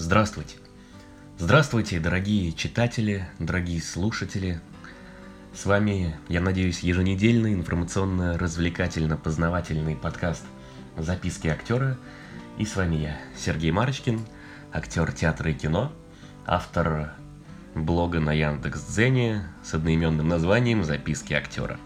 Здравствуйте. 0.00 0.58
Здравствуйте, 1.38 1.98
дорогие 1.98 2.52
читатели, 2.52 3.26
дорогие 3.40 3.82
слушатели. 3.82 4.60
С 5.52 5.66
вами, 5.66 6.14
я 6.28 6.40
надеюсь, 6.40 6.84
еженедельный 6.84 7.52
информационно-развлекательно-познавательный 7.54 9.96
подкаст 9.96 10.44
«Записки 10.96 11.48
актера». 11.48 11.98
И 12.58 12.64
с 12.64 12.76
вами 12.76 12.94
я, 12.94 13.18
Сергей 13.36 13.72
Марочкин, 13.72 14.20
актер 14.72 15.10
театра 15.10 15.50
и 15.50 15.54
кино, 15.54 15.90
автор 16.46 17.14
блога 17.74 18.20
на 18.20 18.32
Яндекс.Дзене 18.32 19.48
с 19.64 19.74
одноименным 19.74 20.28
названием 20.28 20.84
«Записки 20.84 21.34
актера». 21.34 21.76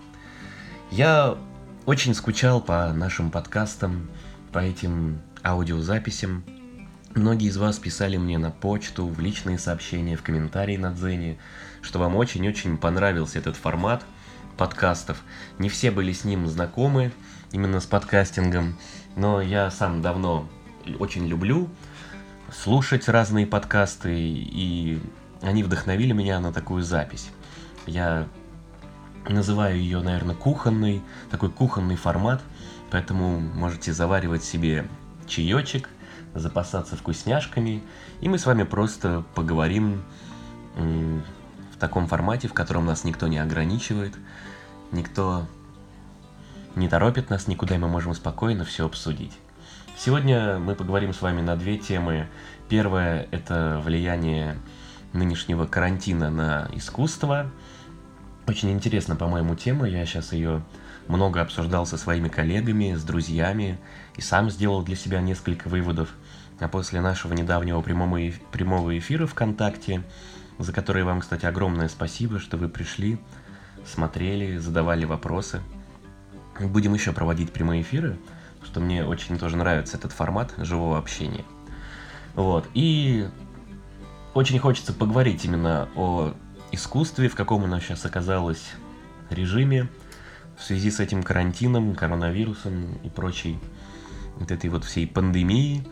Я 0.91 1.39
очень 1.87 2.15
скучал 2.15 2.61
по 2.61 2.93
нашим 2.93 3.31
подкастам, 3.31 4.11
по 4.53 4.59
этим 4.59 5.23
аудиозаписям, 5.43 6.45
Многие 7.15 7.49
из 7.49 7.59
вас 7.59 7.79
писали 7.79 8.17
мне 8.17 8.39
на 8.39 8.51
почту, 8.51 9.07
в 9.07 9.21
личные 9.21 9.59
сообщения, 9.59 10.17
в 10.17 10.23
комментарии 10.23 10.79
на 10.79 10.93
Дзене, 10.93 11.37
что 11.83 11.99
вам 11.99 12.17
очень-очень 12.17 12.79
понравился 12.79 13.39
этот 13.39 13.55
формат 13.55 14.03
подкастов. 14.57 15.23
Не 15.59 15.69
все 15.69 15.91
были 15.91 16.15
с 16.15 16.25
ним 16.25 16.47
знакомы, 16.47 17.13
именно 17.51 17.81
с 17.81 17.85
подкастингом, 17.85 18.79
но 19.15 19.43
я 19.43 19.71
сам 19.71 20.01
давно 20.01 20.49
очень 20.99 21.27
люблю 21.27 21.69
слушать 22.51 23.09
разные 23.09 23.47
подкасты, 23.47 24.15
и 24.17 24.99
они 25.43 25.65
вдохновили 25.65 26.13
меня 26.13 26.41
на 26.41 26.51
такую 26.51 26.83
запись. 26.83 27.29
Я 27.87 28.27
называю 29.29 29.77
ее, 29.77 30.01
наверное, 30.01 30.35
кухонный, 30.35 31.03
такой 31.31 31.51
кухонный 31.51 31.97
формат, 31.97 32.41
поэтому 32.91 33.39
можете 33.39 33.93
заваривать 33.93 34.45
себе 34.45 34.87
чаечек– 35.27 35.91
запасаться 36.35 36.97
вкусняшками, 36.97 37.83
и 38.21 38.29
мы 38.29 38.39
с 38.39 38.47
вами 38.47 38.63
просто 38.63 39.25
поговорим 39.35 40.03
в 40.77 41.79
таком 41.79 42.07
формате, 42.07 42.49
в 42.49 42.55
котором 42.55 42.87
нас 42.87 43.05
никто 43.05 43.29
не 43.29 43.39
ограничивает, 43.39 44.15
никто 44.91 45.47
не 46.75 46.89
торопит 46.89 47.29
нас 47.29 47.49
никуда, 47.49 47.75
и 47.75 47.79
мы 47.79 47.89
можем 47.89 48.15
спокойно 48.15 48.65
все 48.65 48.87
обсудить. 48.87 49.37
Сегодня 49.97 50.59
мы 50.59 50.75
поговорим 50.75 51.13
с 51.13 51.21
вами 51.21 51.43
на 51.43 51.55
две 51.57 51.77
темы. 51.77 52.27
Первое– 52.69 53.29
это 53.31 53.81
влияние 53.85 54.57
нынешнего 55.13 55.67
карантина 55.67 56.31
на 56.31 56.69
искусство. 56.73 57.51
Очень 58.47 58.73
интересно, 58.73 59.15
по-моему, 59.15 59.55
тема. 59.55 59.87
Я 59.87 60.07
сейчас 60.07 60.33
ее 60.33 60.63
много 61.09 61.43
обсуждал 61.43 61.85
со 61.85 61.99
своими 61.99 62.29
коллегами, 62.29 62.95
с 62.95 63.03
друзьями, 63.05 63.79
и 64.17 64.23
сам 64.23 64.51
сделал 64.51 64.83
для 64.83 64.97
себя 64.97 65.21
несколько 65.21 65.69
выводов– 65.69 66.15
а 66.63 66.69
после 66.69 67.01
нашего 67.01 67.33
недавнего 67.33 67.81
прямого, 67.83 68.19
прямого 68.53 68.97
эфира 68.97 69.27
ВКонтакте, 69.27 70.03
за 70.59 70.73
который 70.73 71.03
вам, 71.03 71.21
кстати, 71.21 71.45
огромное 71.47 71.89
спасибо, 71.89 72.39
что 72.39 72.57
вы 72.57 72.69
пришли, 72.69 73.19
смотрели, 73.85 74.59
задавали 74.59 75.05
вопросы. 75.05 75.61
Будем 76.61 76.95
еще 76.95 77.13
проводить 77.13 77.53
прямые 77.53 77.83
эфиры, 77.83 78.17
что 78.65 78.81
мне 78.81 79.05
очень 79.05 79.39
тоже 79.39 79.57
нравится 79.57 79.97
этот 79.97 80.13
формат 80.13 80.55
живого 80.59 80.99
общения. 80.99 81.45
Вот. 82.35 82.69
И 82.75 83.29
очень 84.35 84.59
хочется 84.59 84.93
поговорить 84.93 85.45
именно 85.45 85.89
о 85.97 86.35
искусстве, 86.71 87.29
в 87.29 87.35
каком 87.35 87.65
оно 87.65 87.81
сейчас 87.81 88.05
оказалось 88.07 88.71
режиме, 89.31 89.89
в 90.57 90.63
связи 90.63 90.91
с 90.91 91.01
этим 91.01 91.23
карантином, 91.23 91.95
коронавирусом 91.95 92.95
и 93.03 93.09
прочей 93.09 93.59
вот 94.37 94.51
этой 94.51 94.71
вот 94.71 94.85
всей 94.85 95.07
пандемией, 95.07 95.87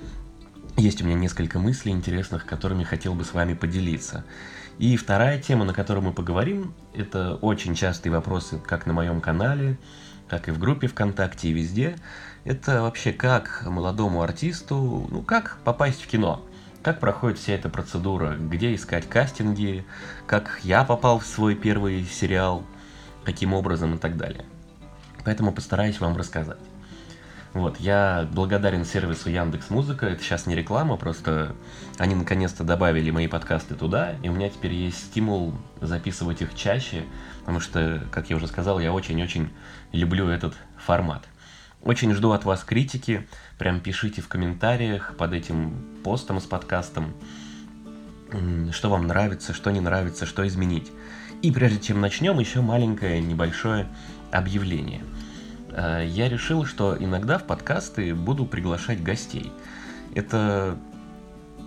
есть 0.76 1.02
у 1.02 1.04
меня 1.04 1.14
несколько 1.14 1.58
мыслей 1.58 1.92
интересных, 1.92 2.46
которыми 2.46 2.84
хотел 2.84 3.14
бы 3.14 3.24
с 3.24 3.34
вами 3.34 3.54
поделиться. 3.54 4.24
И 4.78 4.96
вторая 4.96 5.40
тема, 5.40 5.64
на 5.64 5.74
которую 5.74 6.04
мы 6.04 6.12
поговорим, 6.12 6.74
это 6.94 7.34
очень 7.36 7.74
частые 7.74 8.12
вопросы 8.12 8.58
как 8.58 8.86
на 8.86 8.92
моем 8.92 9.20
канале, 9.20 9.78
так 10.28 10.48
и 10.48 10.52
в 10.52 10.58
группе 10.58 10.86
ВКонтакте 10.86 11.48
и 11.48 11.52
везде. 11.52 11.96
Это 12.44 12.82
вообще 12.82 13.12
как 13.12 13.66
молодому 13.66 14.22
артисту, 14.22 15.06
ну 15.10 15.22
как 15.22 15.58
попасть 15.64 16.02
в 16.02 16.06
кино, 16.06 16.42
как 16.82 16.98
проходит 16.98 17.38
вся 17.38 17.52
эта 17.52 17.68
процедура, 17.68 18.36
где 18.36 18.74
искать 18.74 19.06
кастинги, 19.06 19.84
как 20.26 20.60
я 20.62 20.84
попал 20.84 21.18
в 21.18 21.26
свой 21.26 21.54
первый 21.54 22.04
сериал, 22.04 22.64
каким 23.24 23.52
образом 23.52 23.96
и 23.96 23.98
так 23.98 24.16
далее. 24.16 24.46
Поэтому 25.24 25.52
постараюсь 25.52 26.00
вам 26.00 26.16
рассказать. 26.16 26.69
Вот, 27.52 27.80
я 27.80 28.28
благодарен 28.32 28.84
сервису 28.84 29.28
Яндекс 29.28 29.70
Музыка. 29.70 30.06
Это 30.06 30.22
сейчас 30.22 30.46
не 30.46 30.54
реклама, 30.54 30.96
просто 30.96 31.56
они 31.98 32.14
наконец-то 32.14 32.62
добавили 32.62 33.10
мои 33.10 33.26
подкасты 33.26 33.74
туда, 33.74 34.14
и 34.22 34.28
у 34.28 34.32
меня 34.32 34.48
теперь 34.48 34.72
есть 34.72 35.06
стимул 35.06 35.54
записывать 35.80 36.42
их 36.42 36.54
чаще, 36.54 37.04
потому 37.40 37.58
что, 37.58 38.04
как 38.12 38.30
я 38.30 38.36
уже 38.36 38.46
сказал, 38.46 38.78
я 38.78 38.92
очень-очень 38.92 39.50
люблю 39.90 40.28
этот 40.28 40.54
формат. 40.78 41.24
Очень 41.82 42.14
жду 42.14 42.30
от 42.30 42.44
вас 42.44 42.62
критики, 42.62 43.26
прям 43.58 43.80
пишите 43.80 44.22
в 44.22 44.28
комментариях 44.28 45.16
под 45.16 45.32
этим 45.32 45.74
постом 46.04 46.40
с 46.40 46.44
подкастом, 46.44 47.14
что 48.70 48.90
вам 48.90 49.08
нравится, 49.08 49.54
что 49.54 49.72
не 49.72 49.80
нравится, 49.80 50.24
что 50.24 50.46
изменить. 50.46 50.92
И 51.42 51.50
прежде 51.50 51.80
чем 51.80 52.00
начнем, 52.00 52.38
еще 52.38 52.60
маленькое 52.60 53.20
небольшое 53.20 53.88
объявление– 54.30 55.02
я 55.80 56.28
решил, 56.28 56.64
что 56.64 56.96
иногда 56.98 57.38
в 57.38 57.44
подкасты 57.44 58.14
буду 58.14 58.44
приглашать 58.44 59.02
гостей. 59.02 59.52
Это 60.14 60.76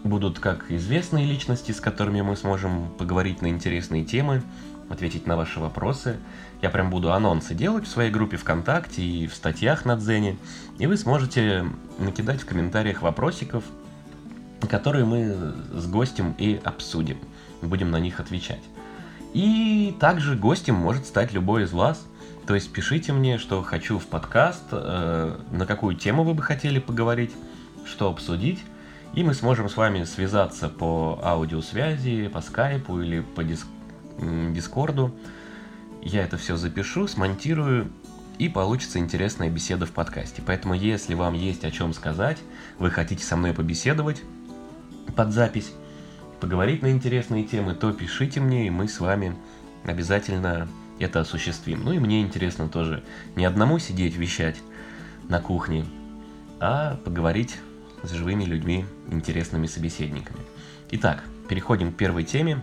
будут 0.04 0.40
как 0.40 0.70
известные 0.70 1.26
личности, 1.26 1.72
с 1.72 1.80
которыми 1.80 2.22
мы 2.22 2.36
сможем 2.36 2.90
поговорить 2.98 3.42
на 3.42 3.48
интересные 3.48 4.04
темы, 4.04 4.44
ответить 4.90 5.26
на 5.26 5.38
ваши 5.38 5.60
вопросы. 5.60 6.18
Я 6.62 6.70
прям 6.70 6.90
буду 6.90 7.14
анонсы 7.14 7.56
делать 7.56 7.86
в 7.86 7.90
своей 7.90 8.12
группе 8.12 8.38
ВКонтакте 8.38 9.02
и 9.02 9.28
в 9.28 9.34
статьях 9.34 9.86
на 9.86 9.96
Дзене, 9.96 10.38
и 10.78 10.86
вы 10.86 10.98
сможете 10.98 11.66
накидать 11.98 12.42
в 12.42 12.46
комментариях 12.46 13.02
вопросиков, 13.02 13.64
которые 14.70 15.06
мы 15.06 15.54
с 15.74 15.88
гостем 15.88 16.36
и 16.38 16.60
обсудим. 16.64 17.18
Будем 17.62 17.92
на 17.92 18.00
них 18.00 18.20
отвечать. 18.20 18.64
И 19.34 19.96
также 20.00 20.36
гостем 20.36 20.76
может 20.76 21.06
стать 21.06 21.34
любой 21.34 21.64
из 21.64 21.72
вас– 21.72 22.06
то 22.46 22.56
есть 22.56 22.74
пишите 22.74 23.14
мне, 23.14 23.38
что 23.38 23.62
хочу 23.64 24.00
в 24.00 24.06
подкаст, 24.06 24.64
э, 24.72 25.38
на 25.52 25.66
какую 25.66 25.96
тему 25.96 26.24
вы 26.24 26.34
бы 26.34 26.44
хотели 26.44 26.80
поговорить, 26.80 27.32
что 27.86 28.10
обсудить, 28.10 28.64
и 29.14 29.24
мы 29.24 29.34
сможем 29.34 29.70
с 29.70 29.78
вами 29.78 30.04
связаться 30.04 30.68
по 30.68 31.20
аудиосвязи, 31.24 32.28
по 32.28 32.42
скайпу 32.42 33.00
или 33.00 33.22
по 33.22 33.44
диск, 33.44 33.68
дискорду. 34.52 35.16
Я 36.02 36.24
это 36.24 36.38
все 36.38 36.58
запишу, 36.58 37.08
смонтирую, 37.08 37.92
и 38.40 38.50
получится 38.50 39.00
интересная 39.00 39.50
беседа 39.50 39.86
в 39.86 39.92
подкасте. 39.92 40.42
Поэтому, 40.46 40.74
если 40.74 41.14
вам 41.14 41.34
есть 41.36 41.64
о 41.64 41.72
чем 41.72 41.94
сказать, 41.94 42.40
вы 42.78 42.90
хотите 42.90 43.24
со 43.24 43.38
мной 43.38 43.54
побеседовать 43.54 44.22
под 45.16 45.32
запись, 45.32 45.72
поговорить 46.42 46.82
на 46.82 46.92
интересные 46.92 47.44
темы, 47.44 47.74
то 47.74 47.94
пишите 47.94 48.42
мне, 48.42 48.68
и 48.68 48.70
мы 48.70 48.88
с 48.90 49.00
вами 49.00 49.36
обязательно 49.86 50.68
это 51.00 51.22
осуществим. 51.22 51.84
Ну 51.84 51.94
и 51.94 52.00
мне 52.00 52.22
интересно 52.22 52.70
тоже 52.70 53.04
не 53.36 53.46
одному 53.46 53.80
сидеть, 53.80 54.16
вещать 54.16 54.58
на 55.30 55.40
кухне, 55.40 55.86
а 56.60 56.98
поговорить 57.04 57.58
с 58.04 58.12
живыми 58.12 58.44
людьми, 58.44 58.86
интересными 59.10 59.68
собеседниками. 59.68 60.40
Итак, 60.92 61.24
переходим 61.50 61.92
к 61.92 61.98
первой 61.98 62.24
теме. 62.24 62.62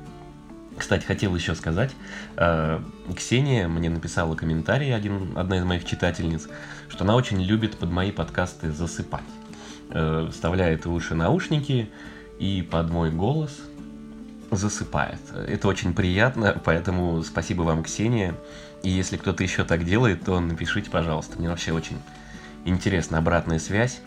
Кстати, 0.76 1.04
хотел 1.04 1.34
еще 1.34 1.54
сказать, 1.54 1.90
э, 2.36 2.80
Ксения 3.16 3.68
мне 3.68 3.90
написала 3.90 4.34
комментарий, 4.34 4.94
один, 4.94 5.36
одна 5.36 5.58
из 5.58 5.64
моих 5.64 5.84
читательниц, 5.84 6.48
что 6.88 7.04
она 7.04 7.16
очень 7.16 7.42
любит 7.42 7.76
под 7.76 7.90
мои 7.90 8.12
подкасты 8.12 8.70
засыпать. 8.70 9.22
Э, 9.90 10.28
вставляет 10.30 10.86
в 10.86 10.92
уши 10.92 11.14
наушники 11.14 11.90
и 12.38 12.62
под 12.62 12.90
мой 12.90 13.10
голос 13.10 13.60
засыпает. 14.50 15.20
Это 15.48 15.68
очень 15.68 15.94
приятно, 15.94 16.60
поэтому 16.64 17.22
спасибо 17.22 17.62
вам, 17.62 17.82
Ксения. 17.82 18.34
И 18.82 18.90
если 18.90 19.16
кто-то 19.16 19.42
еще 19.42 19.64
так 19.64 19.84
делает, 19.84 20.24
то 20.24 20.40
напишите, 20.40 20.90
пожалуйста. 20.90 21.38
Мне 21.38 21.48
вообще 21.48 21.72
очень 21.72 21.98
интересна 22.64 23.18
обратная 23.18 23.58
связь. 23.58 24.00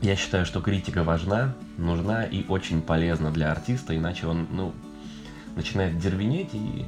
Я 0.00 0.14
считаю, 0.16 0.46
что 0.46 0.60
критика 0.60 1.02
важна, 1.02 1.54
нужна 1.76 2.24
и 2.24 2.46
очень 2.46 2.82
полезна 2.82 3.30
для 3.30 3.50
артиста, 3.50 3.96
иначе 3.96 4.26
он, 4.26 4.46
ну, 4.50 4.72
начинает 5.56 5.98
дервенеть 5.98 6.50
и 6.52 6.86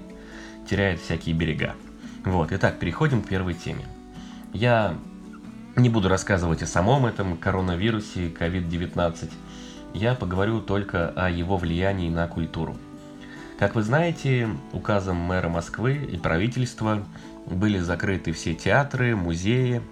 теряет 0.68 1.00
всякие 1.00 1.34
берега. 1.34 1.74
Вот, 2.24 2.52
итак, 2.52 2.78
переходим 2.78 3.22
к 3.22 3.28
первой 3.28 3.54
теме. 3.54 3.84
Я 4.52 4.94
не 5.74 5.88
буду 5.88 6.08
рассказывать 6.08 6.62
о 6.62 6.66
самом 6.66 7.06
этом 7.06 7.36
коронавирусе, 7.36 8.28
COVID-19, 8.28 9.30
я 9.94 10.14
поговорю 10.14 10.60
только 10.60 11.08
о 11.10 11.30
его 11.30 11.56
влиянии 11.56 12.08
на 12.08 12.26
культуру. 12.28 12.76
Как 13.58 13.74
вы 13.74 13.82
знаете, 13.82 14.48
указом 14.72 15.16
мэра 15.16 15.48
Москвы 15.48 15.94
и 15.96 16.16
правительства 16.16 17.04
были 17.46 17.78
закрыты 17.78 18.32
все 18.32 18.54
театры, 18.54 19.14
музеи. 19.16 19.82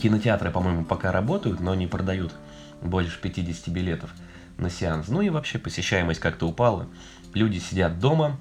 Кинотеатры, 0.00 0.50
по-моему, 0.50 0.84
пока 0.84 1.12
работают, 1.12 1.60
но 1.60 1.74
не 1.74 1.86
продают 1.86 2.34
больше 2.82 3.20
50 3.20 3.68
билетов. 3.68 4.10
на 4.56 4.68
сеанс. 4.68 5.08
Ну 5.08 5.22
и 5.22 5.30
вообще 5.30 5.58
посещаемость 5.58 6.20
как-то 6.20 6.46
упала. 6.46 6.86
Люди 7.32 7.58
сидят 7.58 7.98
дома, 7.98 8.38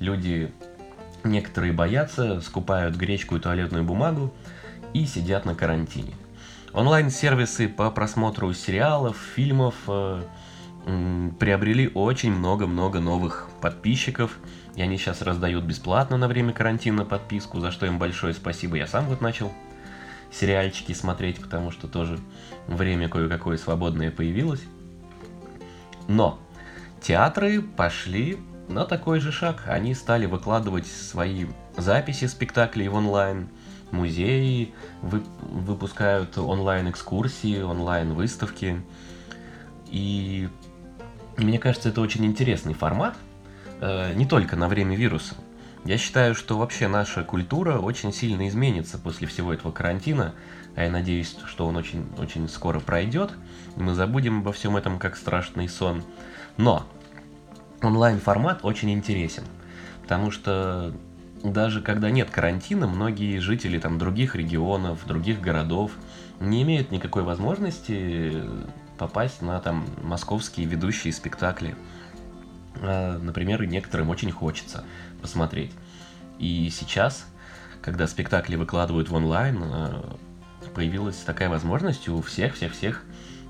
люди 0.00 0.50
некоторые 1.24 1.72
боятся, 1.72 2.40
скупают 2.40 2.96
гречку 2.96 3.36
и 3.36 3.40
туалетную 3.40 3.84
бумагу 3.84 4.32
и 4.94 5.04
сидят 5.04 5.44
на 5.44 5.54
карантине. 5.54 6.14
Онлайн-сервисы 6.78 7.68
по 7.68 7.90
просмотру 7.90 8.54
сериалов, 8.54 9.16
фильмов 9.34 9.74
э, 9.88 10.22
приобрели 11.40 11.90
очень 11.92 12.30
много-много 12.30 13.00
новых 13.00 13.48
подписчиков, 13.60 14.38
и 14.76 14.82
они 14.82 14.96
сейчас 14.96 15.20
раздают 15.22 15.64
бесплатно 15.64 16.16
на 16.18 16.28
время 16.28 16.52
карантина 16.52 17.04
подписку, 17.04 17.58
за 17.58 17.72
что 17.72 17.86
им 17.86 17.98
большое 17.98 18.32
спасибо. 18.32 18.76
Я 18.76 18.86
сам 18.86 19.06
вот 19.06 19.20
начал 19.20 19.50
сериальчики 20.30 20.92
смотреть, 20.92 21.40
потому 21.40 21.72
что 21.72 21.88
тоже 21.88 22.20
время 22.68 23.08
кое-какое 23.08 23.56
свободное 23.56 24.12
появилось. 24.12 24.62
Но 26.06 26.38
театры 27.00 27.60
пошли 27.60 28.38
на 28.68 28.84
такой 28.84 29.20
же 29.20 29.32
шаг. 29.32 29.64
Они 29.66 29.94
стали 29.94 30.26
выкладывать 30.26 30.86
свои 30.86 31.46
записи 31.76 32.26
спектаклей 32.26 32.88
в 32.88 32.94
онлайн, 32.94 33.48
музеи 33.90 34.72
вы, 35.02 35.22
выпускают 35.40 36.36
онлайн-экскурсии, 36.36 37.62
онлайн-выставки. 37.62 38.82
И 39.86 40.48
мне 41.36 41.58
кажется, 41.58 41.88
это 41.88 42.00
очень 42.00 42.26
интересный 42.26 42.74
формат, 42.74 43.16
э, 43.80 44.12
не 44.14 44.26
только 44.26 44.56
на 44.56 44.68
время 44.68 44.96
вируса. 44.96 45.34
Я 45.84 45.96
считаю, 45.96 46.34
что 46.34 46.58
вообще 46.58 46.88
наша 46.88 47.22
культура 47.22 47.78
очень 47.78 48.12
сильно 48.12 48.48
изменится 48.48 48.98
после 48.98 49.26
всего 49.26 49.54
этого 49.54 49.72
карантина, 49.72 50.34
а 50.74 50.84
я 50.84 50.90
надеюсь, 50.90 51.36
что 51.46 51.66
он 51.66 51.76
очень, 51.76 52.06
очень 52.18 52.48
скоро 52.48 52.80
пройдет, 52.80 53.32
и 53.76 53.80
мы 53.80 53.94
забудем 53.94 54.40
обо 54.40 54.52
всем 54.52 54.76
этом 54.76 54.98
как 54.98 55.16
страшный 55.16 55.68
сон. 55.68 56.02
Но 56.56 56.86
онлайн-формат 57.82 58.60
очень 58.64 58.90
интересен, 58.90 59.44
потому 60.02 60.30
что 60.30 60.94
даже 61.42 61.80
когда 61.80 62.10
нет 62.10 62.30
карантина, 62.30 62.86
многие 62.86 63.38
жители 63.38 63.78
там 63.78 63.98
других 63.98 64.34
регионов, 64.34 65.06
других 65.06 65.40
городов 65.40 65.92
не 66.40 66.62
имеют 66.62 66.90
никакой 66.90 67.22
возможности 67.22 68.42
попасть 68.98 69.42
на 69.42 69.60
там 69.60 69.86
московские 70.02 70.66
ведущие 70.66 71.12
спектакли. 71.12 71.76
А, 72.80 73.18
например, 73.18 73.64
некоторым 73.64 74.10
очень 74.10 74.30
хочется 74.30 74.84
посмотреть. 75.22 75.72
И 76.38 76.68
сейчас, 76.70 77.26
когда 77.80 78.06
спектакли 78.06 78.56
выкладывают 78.56 79.08
в 79.08 79.14
онлайн, 79.14 79.62
а, 79.62 80.16
появилась 80.74 81.16
такая 81.18 81.48
возможность 81.48 82.08
у 82.08 82.20
всех-всех-всех 82.20 83.04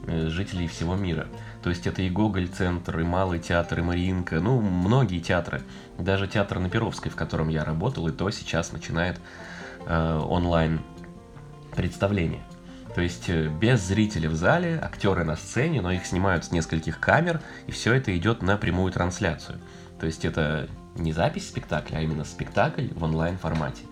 э, 0.06 0.28
жителей 0.28 0.68
всего 0.68 0.94
мира. 0.94 1.26
То 1.62 1.70
есть 1.70 1.86
это 1.86 2.02
и 2.02 2.10
Гоголь-центр, 2.10 3.00
и 3.00 3.04
Малый 3.04 3.40
театр, 3.40 3.80
и 3.80 3.82
Мариинка, 3.82 4.40
ну, 4.40 4.60
многие 4.60 5.18
театры. 5.18 5.62
Даже 5.98 6.28
театр 6.28 6.60
на 6.60 6.70
Перовской, 6.70 7.10
в 7.10 7.16
котором 7.16 7.48
я 7.48 7.64
работал, 7.64 8.06
и 8.08 8.12
то 8.12 8.30
сейчас 8.30 8.72
начинает 8.72 9.20
э, 9.86 10.20
онлайн 10.28 10.80
представление. 11.74 12.42
То 12.94 13.00
есть 13.00 13.28
э, 13.28 13.48
без 13.48 13.80
зрителя 13.80 14.30
в 14.30 14.36
зале, 14.36 14.78
актеры 14.80 15.24
на 15.24 15.36
сцене, 15.36 15.80
но 15.80 15.90
их 15.90 16.06
снимают 16.06 16.44
с 16.44 16.52
нескольких 16.52 17.00
камер, 17.00 17.40
и 17.66 17.72
все 17.72 17.92
это 17.94 18.16
идет 18.16 18.42
на 18.42 18.56
прямую 18.56 18.92
трансляцию. 18.92 19.58
То 19.98 20.06
есть 20.06 20.24
это 20.24 20.68
не 20.96 21.12
запись 21.12 21.48
спектакля, 21.48 21.98
а 21.98 22.00
именно 22.00 22.24
спектакль 22.24 22.88
в 22.94 23.02
онлайн 23.02 23.36
формате. 23.36 23.82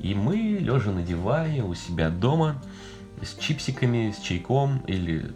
И 0.00 0.14
мы, 0.14 0.36
лежа 0.60 0.92
на 0.92 1.02
диване 1.02 1.64
у 1.64 1.74
себя 1.74 2.10
дома, 2.10 2.62
с 3.20 3.36
чипсиками, 3.36 4.14
с 4.16 4.20
чайком 4.20 4.78
или 4.86 5.34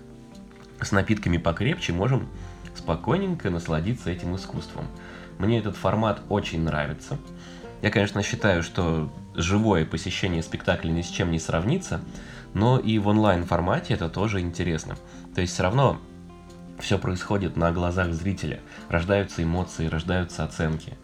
с 0.86 0.92
напитками 0.92 1.36
покрепче 1.36 1.92
можем 1.92 2.28
спокойненько 2.74 3.50
насладиться 3.50 4.10
этим 4.10 4.36
искусством. 4.36 4.86
Мне 5.38 5.58
этот 5.58 5.76
формат 5.76 6.22
очень 6.28 6.62
нравится. 6.62 7.18
Я, 7.82 7.90
конечно, 7.90 8.22
считаю, 8.22 8.62
что 8.62 9.12
живое 9.34 9.84
посещение 9.84 10.42
спектакля 10.42 10.90
ни 10.90 11.02
с 11.02 11.08
чем 11.08 11.30
не 11.30 11.38
сравнится, 11.38 12.00
но 12.54 12.78
и 12.78 12.98
в 12.98 13.08
онлайн 13.08 13.44
формате 13.44 13.94
это 13.94 14.08
тоже 14.08 14.40
интересно. 14.40 14.96
То 15.34 15.40
есть 15.40 15.54
все 15.54 15.64
равно 15.64 16.00
все 16.78 16.98
происходит 16.98 17.56
на 17.56 17.72
глазах 17.72 18.12
зрителя, 18.12 18.60
рождаются 18.88 19.42
эмоции, 19.42 19.86
рождаются 19.86 20.44
оценки. 20.44 20.96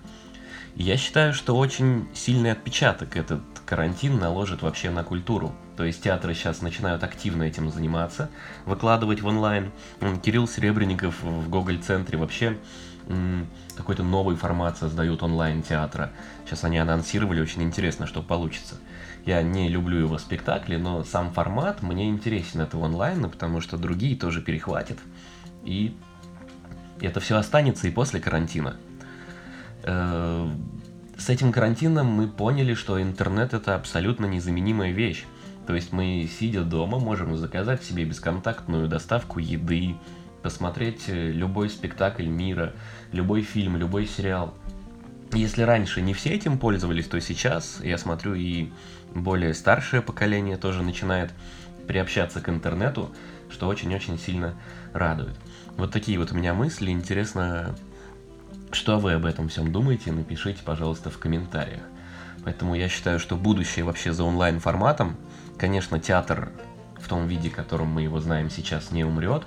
И 0.77 0.83
я 0.83 0.97
считаю, 0.97 1.35
что 1.35 1.57
очень 1.57 2.09
сильный 2.15 2.53
отпечаток 2.53 3.17
этот 3.17 3.43
карантин 3.67 4.19
наложит 4.19 4.63
вообще 4.63 4.91
на 4.91 5.03
культуру. 5.03 5.55
То 5.79 5.85
есть 5.85 6.03
театры 6.03 6.35
сейчас 6.35 6.61
начинают 6.61 7.05
активно 7.05 7.45
этим 7.45 7.71
заниматься, 7.71 8.31
выкладывать 8.67 9.23
в 9.23 9.29
онлайн. 9.29 9.71
Кирилл 10.25 10.49
Серебренников 10.49 11.23
в 11.23 11.49
Гоголь-центре 11.49 12.19
вообще 12.19 12.59
какой-то 13.77 14.03
новый 14.03 14.35
формат 14.35 14.77
создают 14.77 15.23
онлайн-театра. 15.23 16.11
Сейчас 16.45 16.65
они 16.65 16.79
анонсировали, 16.79 17.41
очень 17.41 17.63
интересно, 17.63 18.09
что 18.09 18.25
получится. 18.25 18.75
Я 19.25 19.41
не 19.43 19.69
люблю 19.69 20.01
его 20.01 20.19
спектакли, 20.19 20.75
но 20.75 21.05
сам 21.05 21.31
формат 21.31 21.81
мне 21.81 22.09
интересен 22.09 22.61
этого 22.61 22.87
онлайна, 22.87 23.29
потому 23.29 23.61
что 23.61 23.79
другие 23.79 24.17
тоже 24.17 24.43
перехватят. 24.43 24.99
И 25.65 25.97
это 27.01 27.21
все 27.21 27.37
останется 27.37 27.87
и 27.87 27.93
после 27.93 28.19
карантина. 28.19 28.77
Э, 29.85 30.51
с 31.17 31.29
этим 31.29 31.53
карантином 31.53 32.09
мы 32.09 32.27
поняли, 32.27 32.75
что 32.75 33.01
интернет 33.01 33.55
это 33.55 33.77
абсолютно 33.77 34.27
незаменимая 34.27 34.91
вещь. 34.91 35.25
То 35.69 35.75
есть 35.75 35.93
мы, 35.93 36.27
сидя 36.41 36.63
дома, 36.63 36.99
можем 36.99 37.37
заказать 37.37 37.85
себе 37.85 38.07
бесконтактную 38.07 38.89
доставку 38.89 39.39
еды, 39.39 39.97
посмотреть 40.43 41.03
э, 41.09 41.31
любой 41.31 41.69
спектакль 41.69 42.25
мира, 42.25 42.73
любой 43.13 43.43
фильм, 43.43 43.77
любой 43.77 44.07
сериал. 44.07 44.55
Если 45.35 45.61
раньше 45.61 46.01
не 46.01 46.15
все 46.15 46.31
этим 46.31 46.59
пользовались, 46.59 47.07
то 47.07 47.21
сейчас, 47.21 47.81
я 47.85 47.99
смотрю, 47.99 48.33
и 48.33 48.71
более 49.15 49.53
старшее 49.53 50.01
поколение 50.01 50.57
тоже 50.57 50.83
начинает 50.83 51.35
приобщаться 51.87 52.41
к 52.41 52.49
интернету, 52.49 53.15
что 53.51 53.69
очень-очень 53.69 54.19
сильно 54.19 54.55
радует. 54.95 55.37
Вот 55.77 55.93
такие 55.93 56.19
вот 56.19 56.33
у 56.33 56.35
меня 56.35 56.55
мысли. 56.55 56.91
Интересно, 56.93 57.77
что 58.73 58.99
вы 58.99 59.13
об 59.13 59.27
этом 59.27 59.51
всем 59.51 59.71
думаете, 59.71 60.13
напишите, 60.13 60.63
пожалуйста, 60.65 61.11
в 61.11 61.19
комментариях. 61.19 61.83
Поэтому 62.43 62.75
я 62.75 62.89
считаю, 62.89 63.19
что 63.19 63.37
будущее 63.37 63.85
вообще 63.85 64.15
за 64.15 64.25
онлайн-форматом– 64.25 65.15
Конечно, 65.59 65.99
театр 65.99 66.53
в 67.01 67.09
том 67.09 67.27
виде, 67.27 67.51
которым 67.51 67.89
мы 67.89 68.03
его 68.03 68.21
знаем 68.21 68.49
сейчас, 68.49 68.93
не 68.93 69.05
умрет, 69.05 69.45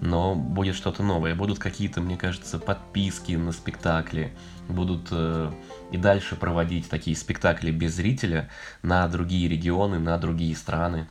но 0.00 0.34
будет 0.34 0.74
что-то 0.74 1.04
новое. 1.04 1.36
Будут 1.36 1.60
какие-то, 1.60 2.00
мне 2.00 2.16
кажется, 2.16 2.58
подписки 2.58 3.32
на 3.32 3.52
спектакли, 3.52 4.32
будут 4.68 5.08
э, 5.12 5.52
и 5.92 5.96
дальше 5.96 6.34
проводить 6.34 6.88
такие 6.88 7.16
спектакли 7.16 7.70
без 7.70 7.94
зрителя 7.94 8.50
на 8.82 9.06
другие 9.06 9.48
регионы, 9.48 10.00
на 10.00 10.18
другие 10.18 10.56
страны. 10.56 11.06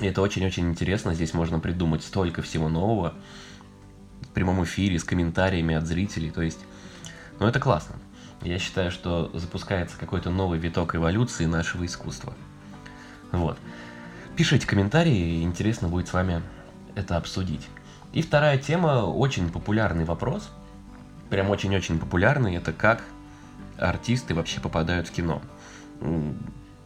И 0.00 0.06
это 0.06 0.22
очень-очень 0.22 0.68
интересно, 0.70 1.14
здесь 1.14 1.34
можно 1.34 1.60
придумать 1.60 2.02
столько 2.02 2.40
всего 2.40 2.68
нового 2.70 3.14
в 4.22 4.28
прямом 4.28 4.64
эфире, 4.64 4.98
с 4.98 5.04
комментариями 5.04 5.74
от 5.74 5.86
зрителей, 5.86 6.30
то 6.30 6.42
есть, 6.42 6.60
ну 7.38 7.46
это 7.46 7.60
классно. 7.60 7.96
Я 8.42 8.58
считаю, 8.58 8.90
что 8.90 9.30
запускается 9.34 9.96
какой-то 9.98 10.30
новый 10.30 10.58
виток 10.58 10.96
эволюции 10.96 11.44
нашего 11.44 11.86
искусства. 11.86 12.34
Вот. 13.36 13.58
Пишите 14.36 14.66
комментарии, 14.66 15.42
интересно 15.42 15.88
будет 15.88 16.08
с 16.08 16.12
вами 16.12 16.42
это 16.94 17.16
обсудить. 17.16 17.68
И 18.12 18.22
вторая 18.22 18.58
тема, 18.58 19.04
очень 19.04 19.50
популярный 19.50 20.04
вопрос, 20.04 20.50
прям 21.30 21.50
очень-очень 21.50 21.98
популярный, 21.98 22.54
это 22.56 22.72
как 22.72 23.02
артисты 23.78 24.34
вообще 24.34 24.60
попадают 24.60 25.08
в 25.08 25.12
кино. 25.12 25.42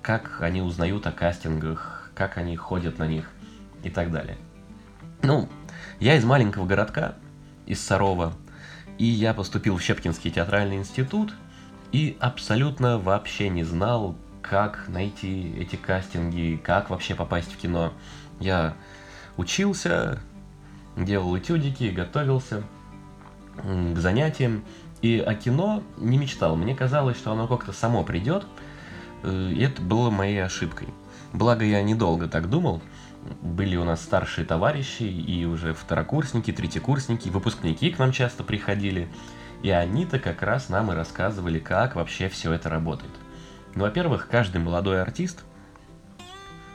Как 0.03 0.43
они 0.43 0.63
узнают 0.63 1.07
о 1.07 1.13
кастингах, 1.13 2.11
как 2.15 2.39
они 2.39 2.57
ходят 2.57 2.99
на 2.99 3.07
них 3.07 3.31
и 3.83 3.91
так 3.91 4.11
далее. 4.11 4.39
Ну, 5.23 5.49
я 6.01 6.17
из 6.17 6.25
маленького 6.25 6.67
городка, 6.67 7.15
из 7.67 7.81
Сарова, 7.85 8.33
и 8.97 9.05
я 9.05 9.35
поступил 9.35 9.77
в 9.77 9.83
Щепкинский 9.83 10.31
театральный 10.31 10.77
институт, 10.77 11.35
и 11.93 12.17
абсолютно 12.21 12.99
вообще 12.99 13.49
не 13.49 13.65
знал, 13.65 14.17
как 14.49 14.89
найти 14.89 15.55
эти 15.59 15.77
кастинги, 15.77 16.61
как 16.63 16.91
вообще 16.91 17.15
попасть 17.15 17.53
в 17.53 17.57
кино. 17.57 17.93
Я 18.41 18.75
учился, 19.37 20.21
делал 20.97 21.37
этюдики, 21.37 21.91
готовился 21.91 22.63
к 23.57 23.97
занятиям, 23.97 24.65
и 25.03 25.19
о 25.19 25.35
кино 25.35 25.83
не 25.97 26.19
мечтал. 26.19 26.57
Мне 26.57 26.75
казалось, 26.75 27.17
что 27.17 27.33
оно 27.33 27.47
как-то 27.47 27.73
само 27.73 28.05
придет, 28.05 28.47
э, 29.23 29.51
и 29.53 29.63
это 29.63 29.83
было 29.83 30.11
моей 30.11 30.43
ошибкой. 30.43 30.89
Благо 31.33 31.65
я 31.65 31.83
недолго 31.83 32.27
так 32.27 32.49
думал, 32.49 32.81
были 33.43 33.77
у 33.77 33.85
нас 33.85 34.03
старшие 34.03 34.47
товарищи 34.47 35.03
и 35.03 35.45
уже 35.45 35.75
второкурсники, 35.75 36.53
третьекурсники, 36.53 37.29
выпускники 37.29 37.91
к 37.91 37.99
нам 37.99 38.13
часто 38.13 38.45
приходили, 38.45 39.09
и 39.63 39.71
они-то 39.71 40.19
как 40.19 40.43
раз 40.43 40.69
нам 40.69 40.91
и 40.91 40.95
рассказывали, 40.95 41.59
как 41.59 41.97
вообще 41.97 42.29
все 42.29 42.53
это 42.53 42.71
работает. 42.71 43.13
Ну, 43.79 43.85
во-первых, 43.85 44.27
каждый 44.29 44.61
молодой 44.61 45.01
артист, 45.01 45.45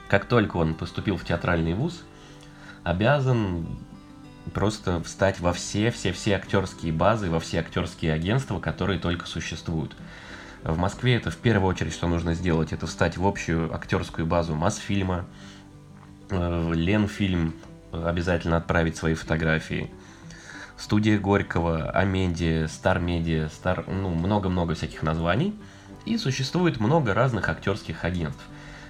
как 0.08 0.24
только 0.24 0.56
он 0.56 0.74
поступил 0.74 1.18
в 1.18 1.26
театральный 1.26 1.74
вуз, 1.74 2.02
обязан 2.86 3.68
просто 4.54 5.04
встать 5.04 5.42
во 5.42 5.52
все-все-все 5.52 6.38
актерские 6.38 6.94
базы, 6.94 7.30
во 7.30 7.42
все 7.42 7.60
актерские 7.60 8.14
агентства, 8.14 8.58
которые 8.62 9.00
только 9.00 9.26
существуют. 9.26 9.98
В 10.64 10.78
Москве 10.78 11.16
это 11.16 11.30
в 11.30 11.36
первую 11.36 11.70
очередь, 11.70 11.92
что 11.92 12.08
нужно 12.08 12.36
сделать, 12.36 12.72
это 12.72 12.88
встать 12.88 13.18
в 13.18 13.28
общую 13.28 13.76
актерскую 13.76 14.26
базу 14.26 14.56
Мосфильма, 14.56 15.26
э, 16.30 16.72
Ленфильм, 16.74 17.54
обязательно 17.92 18.56
отправить 18.56 18.96
свои 18.96 19.14
фотографии. 19.14 19.92
Студия 20.78 21.20
Горького, 21.20 21.90
Амедиа, 21.90 22.70
Стар 22.70 23.00
Медиа, 23.00 23.50
Стар, 23.50 23.84
ну, 23.88 24.08
много-много 24.08 24.74
всяких 24.74 25.04
названий. 25.04 25.54
И 26.06 26.18
существует 26.18 26.80
много 26.80 27.14
разных 27.14 27.50
актерских 27.50 28.04
агентств. 28.04 28.44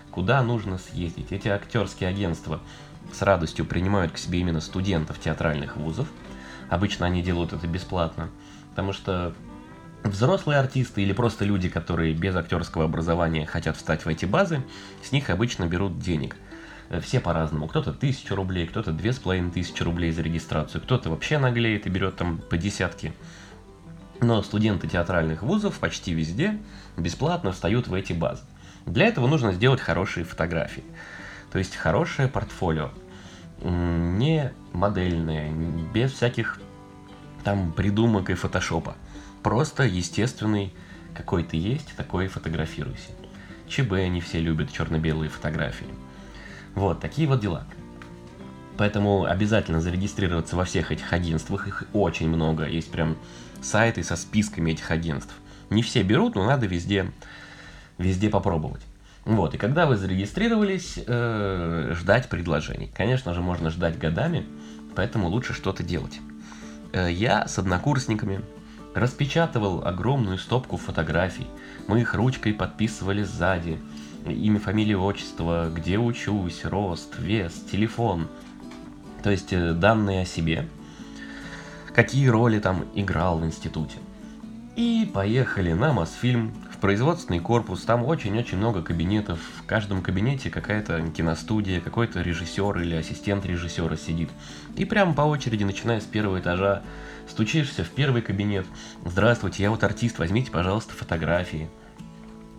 Куда 0.09 0.41
нужно 0.41 0.77
съездить? 0.77 1.31
Эти 1.31 1.47
актерские 1.47 2.09
агентства 2.09 2.59
с 3.11 3.21
радостью 3.21 3.65
принимают 3.65 4.11
к 4.11 4.17
себе 4.17 4.39
именно 4.39 4.61
студентов 4.61 5.19
театральных 5.19 5.77
вузов. 5.77 6.07
Обычно 6.69 7.05
они 7.05 7.21
делают 7.21 7.53
это 7.53 7.67
бесплатно, 7.67 8.29
потому 8.71 8.93
что 8.93 9.35
взрослые 10.03 10.59
артисты 10.59 11.03
или 11.03 11.13
просто 11.13 11.45
люди, 11.45 11.69
которые 11.69 12.13
без 12.13 12.35
актерского 12.35 12.85
образования 12.85 13.45
хотят 13.45 13.77
встать 13.77 14.05
в 14.05 14.07
эти 14.07 14.25
базы, 14.25 14.63
с 15.03 15.11
них 15.11 15.29
обычно 15.29 15.65
берут 15.65 15.99
денег. 15.99 16.35
Все 17.01 17.19
по-разному. 17.19 17.67
Кто-то 17.67 17.93
тысячу 17.93 18.35
рублей, 18.35 18.67
кто-то 18.67 18.91
две 18.91 19.13
с 19.13 19.19
половиной 19.19 19.51
тысячи 19.51 19.81
рублей 19.83 20.11
за 20.11 20.21
регистрацию, 20.21 20.81
кто-то 20.81 21.09
вообще 21.09 21.37
наглеет 21.37 21.85
и 21.85 21.89
берет 21.89 22.15
там 22.15 22.37
по 22.37 22.57
десятке. 22.57 23.13
Но 24.23 24.41
студенты 24.41 24.87
театральных 24.87 25.43
вузов 25.43 25.79
почти 25.79 26.13
везде 26.13 26.57
бесплатно 26.95 27.51
встают 27.51 27.87
в 27.89 27.93
эти 27.93 28.13
базы. 28.13 28.43
Для 28.85 29.07
этого 29.07 29.27
нужно 29.27 29.51
сделать 29.51 29.81
хорошие 29.81 30.23
фотографии. 30.23 30.85
То 31.51 31.59
есть 31.59 31.75
хорошее 31.75 32.29
портфолио. 32.29 32.91
Не 33.61 34.53
модельное, 34.71 35.51
без 35.93 36.13
всяких 36.13 36.61
там 37.43 37.73
придумок 37.73 38.29
и 38.29 38.33
фотошопа. 38.33 38.95
Просто 39.43 39.83
естественный, 39.83 40.73
какой 41.13 41.43
ты 41.43 41.57
есть, 41.57 41.93
такой 41.97 42.25
и 42.25 42.29
фотографируйся. 42.29 43.11
ЧБ 43.67 43.91
они 43.91 44.21
все 44.21 44.39
любят, 44.39 44.71
черно-белые 44.71 45.29
фотографии. 45.29 45.87
Вот, 46.75 47.01
такие 47.01 47.27
вот 47.27 47.41
дела. 47.41 47.65
Поэтому 48.77 49.25
обязательно 49.25 49.81
зарегистрироваться 49.81 50.55
во 50.55 50.65
всех 50.65 50.91
этих 50.91 51.13
агентствах, 51.13 51.67
их 51.67 51.83
очень 51.93 52.27
много, 52.27 52.65
есть 52.65 52.91
прям 52.91 53.17
сайты 53.61 54.03
со 54.03 54.15
списками 54.15 54.71
этих 54.71 54.89
агентств. 54.91 55.33
Не 55.69 55.83
все 55.83 56.03
берут, 56.03 56.35
но 56.35 56.45
надо 56.45 56.65
везде, 56.65 57.11
везде 57.97 58.29
попробовать. 58.29 58.81
Вот, 59.25 59.53
и 59.53 59.57
когда 59.57 59.85
вы 59.85 59.95
зарегистрировались, 59.95 60.99
э, 61.05 61.93
ждать 61.95 62.27
предложений. 62.27 62.91
Конечно 62.93 63.33
же, 63.33 63.41
можно 63.41 63.69
ждать 63.69 63.97
годами, 63.97 64.45
поэтому 64.95 65.29
лучше 65.29 65.53
что-то 65.53 65.81
делать. 65.81 66.19
Э, 66.91 67.09
я 67.09 67.47
с 67.47 67.57
однокурсниками 67.57 68.41
распечатывал 68.93 69.85
огромную 69.85 70.37
стопку 70.37 70.77
фотографий. 70.77 71.47
Мы 71.87 72.01
их 72.01 72.13
ручкой 72.13 72.53
подписывали 72.53 73.23
сзади. 73.23 73.79
Имя, 74.25 74.59
фамилия, 74.59 74.97
отчество, 74.97 75.69
где 75.73 75.97
учусь, 75.97 76.65
рост, 76.65 77.17
вес, 77.17 77.53
телефон. 77.71 78.27
То 79.23 79.31
есть 79.31 79.53
э, 79.53 79.73
данные 79.73 80.23
о 80.23 80.25
себе. 80.25 80.67
Какие 81.95 82.27
роли 82.27 82.59
там 82.59 82.85
играл 82.93 83.39
в 83.39 83.45
институте. 83.45 83.97
И 84.75 85.09
поехали 85.13 85.73
на 85.73 85.93
Мосфильм 85.93 86.53
производственный 86.83 87.39
корпус, 87.39 87.83
там 87.83 88.03
очень-очень 88.03 88.57
много 88.57 88.81
кабинетов. 88.81 89.39
В 89.55 89.65
каждом 89.65 90.01
кабинете 90.01 90.49
какая-то 90.49 91.01
киностудия, 91.15 91.79
какой-то 91.79 92.19
режиссер 92.19 92.77
или 92.81 92.93
ассистент 92.95 93.45
режиссера 93.45 93.95
сидит. 93.95 94.29
И 94.75 94.83
прямо 94.83 95.13
по 95.13 95.21
очереди, 95.21 95.63
начиная 95.63 96.01
с 96.01 96.03
первого 96.03 96.41
этажа, 96.41 96.81
стучишься 97.29 97.85
в 97.85 97.89
первый 97.89 98.21
кабинет. 98.21 98.65
Здравствуйте, 99.05 99.63
я 99.63 99.71
вот 99.71 99.81
артист, 99.85 100.19
возьмите, 100.19 100.51
пожалуйста, 100.51 100.93
фотографии. 100.93 101.69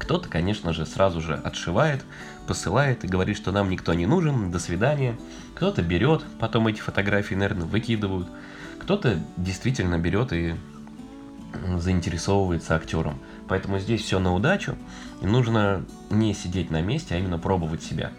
Кто-то, 0.04 0.28
конечно 0.28 0.74
же, 0.74 0.84
сразу 0.84 1.22
же 1.22 1.34
отшивает, 1.34 2.04
посылает 2.46 3.04
и 3.04 3.08
говорит, 3.08 3.38
что 3.38 3.52
нам 3.52 3.70
никто 3.70 3.94
не 3.94 4.04
нужен, 4.04 4.50
до 4.50 4.58
свидания. 4.58 5.16
Кто-то 5.54 5.80
берет, 5.80 6.22
потом 6.38 6.66
эти 6.66 6.78
фотографии, 6.78 7.34
наверное, 7.34 7.66
выкидывают. 7.66 8.28
Кто-то 8.80 9.18
действительно 9.38 9.98
берет 9.98 10.34
и 10.34 10.56
заинтересовывается 11.78 12.76
актером. 12.76 13.18
Поэтому 13.48 13.78
здесь 13.78 14.02
все 14.02 14.18
на 14.18 14.34
удачу, 14.34 14.76
и 15.22 15.26
нужно 15.26 15.86
не 16.10 16.34
сидеть 16.34 16.70
на 16.70 16.82
месте, 16.82 17.14
а 17.14 17.18
именно 17.18 17.38
пробовать 17.38 17.82
себя. 17.82 18.12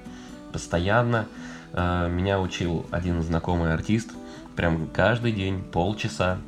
Постоянно 0.53 1.27
э, 1.71 2.09
меня 2.09 2.41
учил 2.41 2.87
один 2.89 3.21
знакомый 3.21 3.71
артист, 3.71 4.11
прям 4.55 4.87
каждый 4.87 5.33
день, 5.33 5.61
полчаса, 5.61 6.39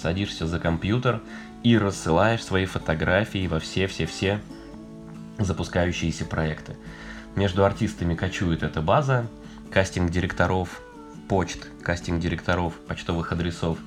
садишься 0.00 0.46
за 0.46 0.60
компьютер 0.60 1.20
и 1.64 1.76
рассылаешь 1.76 2.44
свои 2.44 2.66
фотографии 2.66 3.48
во 3.48 3.58
все-все-все 3.58 4.40
запускающиеся 5.38 6.24
проекты. 6.24 6.76
Между 7.36 7.64
артистами 7.64 8.14
кочует 8.14 8.62
эта 8.62 8.80
база, 8.80 9.26
кастинг 9.70 10.10
директоров, 10.10 10.80
почт, 11.28 11.68
кастинг 11.82 12.20
директоров, 12.20 12.74
почтовых 12.86 13.32
адресов. 13.32 13.78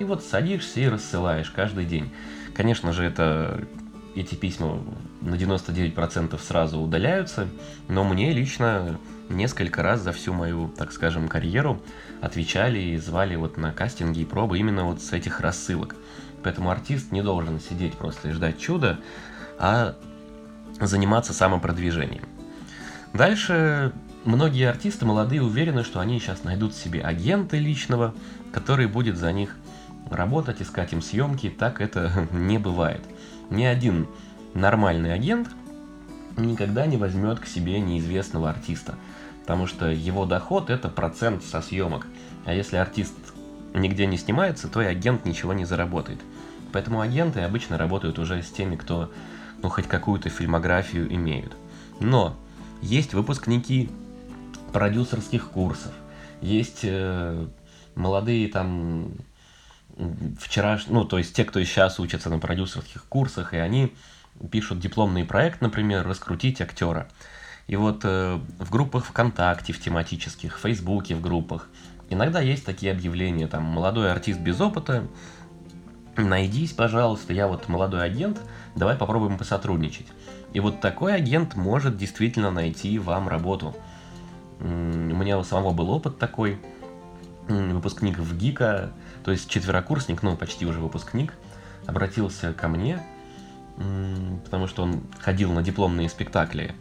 И 0.00 0.04
вот 0.04 0.24
садишься 0.24 0.80
и 0.80 0.88
рассылаешь 0.88 1.50
каждый 1.50 1.84
день. 1.84 2.10
Конечно 2.54 2.92
же, 2.92 3.04
это 3.04 3.66
эти 4.14 4.34
письма 4.34 4.82
на 5.20 5.34
99% 5.34 6.40
сразу 6.40 6.80
удаляются, 6.80 7.48
но 7.88 8.02
мне 8.02 8.32
лично 8.32 8.98
несколько 9.28 9.82
раз 9.82 10.00
за 10.00 10.12
всю 10.12 10.32
мою, 10.32 10.68
так 10.76 10.92
скажем, 10.92 11.28
карьеру 11.28 11.82
отвечали 12.22 12.78
и 12.78 12.96
звали 12.96 13.36
вот 13.36 13.56
на 13.56 13.72
кастинги 13.72 14.20
и 14.20 14.24
пробы 14.24 14.58
именно 14.58 14.84
вот 14.84 15.02
с 15.02 15.12
этих 15.12 15.40
рассылок. 15.40 15.96
Поэтому 16.42 16.70
артист 16.70 17.12
не 17.12 17.22
должен 17.22 17.60
сидеть 17.60 17.94
просто 17.94 18.28
и 18.28 18.32
ждать 18.32 18.58
чуда, 18.58 18.98
а 19.58 19.96
заниматься 20.80 21.32
самопродвижением. 21.32 22.24
Дальше 23.12 23.92
многие 24.24 24.68
артисты 24.68 25.06
молодые 25.06 25.42
уверены, 25.42 25.84
что 25.84 26.00
они 26.00 26.18
сейчас 26.20 26.44
найдут 26.44 26.74
себе 26.74 27.02
агента 27.02 27.56
личного, 27.56 28.14
который 28.52 28.86
будет 28.86 29.16
за 29.16 29.32
них 29.32 29.56
работать, 30.10 30.60
искать 30.60 30.92
им 30.92 31.02
съемки. 31.02 31.48
Так 31.48 31.80
это 31.80 32.28
не 32.32 32.58
бывает– 32.58 33.02
ни 33.50 33.64
один 33.64 34.08
нормальный 34.54 35.14
агент 35.14 35.48
никогда 36.36 36.86
не 36.86 36.96
возьмет 36.96 37.38
к 37.38 37.46
себе 37.46 37.78
неизвестного 37.80 38.50
артиста, 38.50 38.96
потому 39.42 39.66
что 39.66 39.86
его 39.88 40.26
доход 40.26 40.68
это 40.68 40.88
процент 40.88 41.44
со 41.44 41.62
съемок. 41.62 42.06
А 42.44 42.52
если 42.52 42.76
артист 42.76 43.14
нигде 43.72 44.06
не 44.06 44.18
снимается, 44.18 44.68
то 44.68 44.82
и 44.82 44.86
агент 44.86 45.24
ничего 45.24 45.52
не 45.52 45.64
заработает. 45.64 46.20
Поэтому 46.72 47.00
агенты 47.00 47.40
обычно 47.40 47.78
работают 47.78 48.18
уже 48.18 48.42
с 48.42 48.50
теми, 48.50 48.76
кто 48.76 49.10
ну 49.66 49.70
хоть 49.70 49.88
какую-то 49.88 50.28
фильмографию 50.28 51.12
имеют. 51.12 51.56
Но 51.98 52.36
есть 52.82 53.14
выпускники 53.14 53.90
продюсерских 54.72 55.50
курсов, 55.50 55.90
есть 56.40 56.82
э, 56.84 57.48
молодые 57.96 58.46
там 58.46 59.10
вчера, 60.38 60.78
ну, 60.86 61.04
то 61.04 61.18
есть 61.18 61.34
те, 61.34 61.44
кто 61.44 61.60
сейчас 61.64 61.98
учатся 61.98 62.30
на 62.30 62.38
продюсерских 62.38 63.06
курсах, 63.06 63.54
и 63.54 63.56
они 63.56 63.92
пишут 64.52 64.78
дипломный 64.78 65.24
проект, 65.24 65.60
например, 65.60 66.06
раскрутить 66.06 66.60
актера. 66.60 67.08
И 67.66 67.74
вот 67.74 68.02
э, 68.04 68.38
в 68.60 68.70
группах 68.70 69.06
ВКонтакте, 69.06 69.72
в 69.72 69.80
тематических, 69.80 70.56
в 70.56 70.60
Фейсбуке, 70.60 71.16
в 71.16 71.20
группах, 71.20 71.68
иногда 72.08 72.40
есть 72.40 72.64
такие 72.64 72.92
объявления, 72.92 73.48
там, 73.48 73.64
молодой 73.64 74.12
артист 74.12 74.38
без 74.38 74.60
опыта, 74.60 75.08
найдись, 76.16 76.72
пожалуйста, 76.72 77.32
я 77.32 77.48
вот 77.48 77.68
молодой 77.68 78.04
агент, 78.04 78.40
давай 78.76 78.94
попробуем 78.94 79.38
посотрудничать. 79.38 80.06
И 80.52 80.60
вот 80.60 80.80
такой 80.80 81.14
агент 81.14 81.56
может 81.56 81.96
действительно 81.96 82.50
найти 82.50 82.98
вам 82.98 83.28
работу. 83.28 83.74
У 84.60 84.64
меня 84.64 85.38
у 85.38 85.44
самого 85.44 85.72
был 85.72 85.90
опыт 85.90 86.18
такой, 86.18 86.60
выпускник 87.48 88.18
в 88.18 88.36
ГИКа, 88.36 88.92
то 89.24 89.30
есть 89.32 89.50
четверокурсник, 89.50 90.22
ну, 90.22 90.36
почти 90.36 90.66
уже 90.66 90.78
выпускник, 90.78 91.32
обратился 91.86 92.52
ко 92.52 92.68
мне, 92.68 93.02
потому 94.44 94.66
что 94.66 94.82
он 94.82 95.02
ходил 95.18 95.52
на 95.52 95.62
дипломные 95.62 96.08
спектакли 96.08 96.74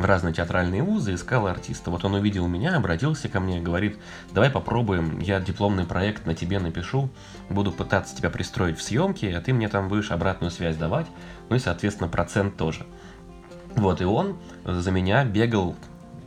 в 0.00 0.04
разные 0.04 0.34
театральные 0.34 0.82
вузы, 0.82 1.14
искал 1.14 1.46
артиста. 1.46 1.90
Вот 1.90 2.04
он 2.04 2.14
увидел 2.14 2.46
меня, 2.46 2.76
обратился 2.76 3.28
ко 3.28 3.40
мне, 3.40 3.60
говорит, 3.60 3.98
давай 4.32 4.50
попробуем, 4.50 5.18
я 5.20 5.40
дипломный 5.40 5.84
проект 5.84 6.26
на 6.26 6.34
тебе 6.34 6.58
напишу, 6.58 7.10
буду 7.48 7.72
пытаться 7.72 8.16
тебя 8.16 8.30
пристроить 8.30 8.78
в 8.78 8.82
съемки, 8.82 9.26
а 9.26 9.40
ты 9.40 9.52
мне 9.52 9.68
там 9.68 9.88
будешь 9.88 10.10
обратную 10.10 10.50
связь 10.50 10.76
давать, 10.76 11.06
ну 11.48 11.56
и, 11.56 11.58
соответственно, 11.58 12.08
процент 12.08 12.56
тоже. 12.56 12.86
Вот, 13.76 14.00
и 14.00 14.04
он 14.04 14.36
за 14.64 14.90
меня 14.90 15.24
бегал, 15.24 15.76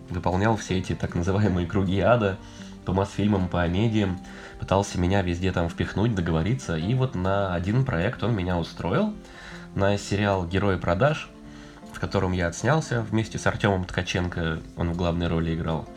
выполнял 0.09 0.55
все 0.55 0.79
эти 0.79 0.93
так 0.93 1.15
называемые 1.15 1.67
круги 1.67 1.99
ада 1.99 2.37
по 2.85 2.93
Мосфильмам, 2.93 3.47
по 3.47 3.61
Амедиям, 3.61 4.19
пытался 4.59 4.99
меня 4.99 5.21
везде 5.21 5.51
там 5.51 5.69
впихнуть, 5.69 6.15
договориться, 6.15 6.77
и 6.77 6.93
вот 6.93 7.15
на 7.15 7.53
один 7.53 7.85
проект 7.85 8.23
он 8.23 8.35
меня 8.35 8.57
устроил, 8.57 9.13
на 9.75 9.97
сериал 9.97 10.45
«Герои 10.45 10.77
продаж», 10.77 11.29
в 11.93 11.99
котором 11.99 12.31
я 12.31 12.47
отснялся 12.47 13.01
вместе 13.01 13.37
с 13.37 13.47
Артемом 13.47 13.85
Ткаченко, 13.85 14.59
он 14.75 14.91
в 14.91 14.97
главной 14.97 15.27
роли 15.27 15.53
играл. 15.55 15.87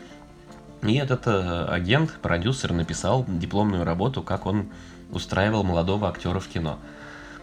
И 0.83 0.95
этот 0.95 1.25
э, 1.27 1.65
агент, 1.65 2.11
продюсер 2.21 2.71
написал 2.71 3.25
дипломную 3.27 3.83
работу, 3.83 4.21
как 4.21 4.45
он 4.45 4.69
устраивал 5.11 5.63
молодого 5.63 6.07
актера 6.07 6.39
в 6.39 6.47
кино. 6.47 6.79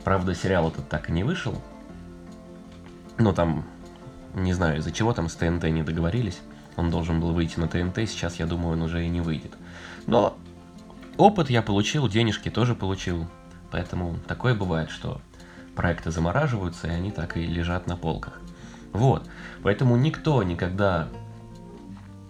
Правда, 0.04 0.34
сериал 0.34 0.68
этот 0.68 0.88
так 0.88 1.08
и 1.08 1.12
не 1.12 1.24
вышел. 1.24 1.60
Ну, 3.18 3.32
там, 3.32 3.64
не 4.34 4.52
знаю, 4.52 4.78
из-за 4.78 4.92
чего 4.92 5.12
там 5.12 5.28
с 5.28 5.34
ТНТ 5.34 5.64
не 5.64 5.82
договорились. 5.82 6.40
Он 6.76 6.90
должен 6.90 7.20
был 7.20 7.32
выйти 7.32 7.58
на 7.58 7.68
ТНТ, 7.68 8.08
сейчас, 8.08 8.36
я 8.36 8.46
думаю, 8.46 8.74
он 8.74 8.82
уже 8.82 9.04
и 9.04 9.08
не 9.08 9.20
выйдет. 9.20 9.52
Но 10.06 10.36
опыт 11.16 11.50
я 11.50 11.62
получил, 11.62 12.08
денежки 12.08 12.50
тоже 12.50 12.74
получил. 12.74 13.26
Поэтому 13.70 14.18
такое 14.28 14.54
бывает, 14.54 14.90
что 14.90 15.20
проекты 15.74 16.10
замораживаются, 16.10 16.86
и 16.88 16.90
они 16.90 17.10
так 17.10 17.36
и 17.36 17.46
лежат 17.46 17.86
на 17.86 17.96
полках. 17.96 18.40
Вот. 18.94 19.28
Поэтому 19.62 19.96
никто 19.96 20.42
никогда 20.42 21.08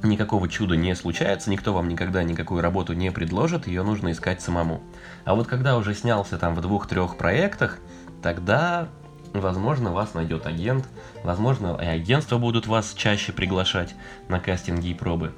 никакого 0.02 0.49
чуда 0.49 0.76
не 0.76 0.94
случается, 0.97 1.50
никто 1.50 1.73
вам 1.73 1.88
никогда 1.88 2.23
никакую 2.23 2.62
работу 2.62 2.94
не 2.94 3.12
предложит, 3.12 3.66
ее 3.66 3.83
нужно 3.83 4.12
искать 4.12 4.40
самому. 4.40 4.83
А 5.25 5.35
вот 5.35 5.47
когда 5.47 5.76
уже 5.76 5.94
снялся 5.94 6.38
там 6.38 6.54
в 6.54 6.61
двух-трех 6.61 7.16
проектах, 7.16 7.78
тогда, 8.23 8.88
возможно, 9.33 9.92
вас 9.92 10.14
найдет 10.14 10.47
агент, 10.47 10.88
возможно, 11.23 11.78
и 11.80 11.87
агентства 11.87 12.38
будут 12.38 12.66
вас 12.66 12.94
чаще 12.94 13.33
приглашать 13.33 13.94
на 14.28 14.40
кастинги 14.40 14.88
и 14.88 14.94
пробы. 14.94 15.33